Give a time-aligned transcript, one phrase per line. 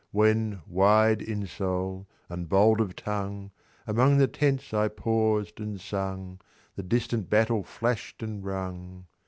[0.11, 3.51] "When, wide in soul, and bold of tongue,
[3.85, 6.41] Among the tents I paused and sung,
[6.75, 9.05] The distant battle flash'd and rung.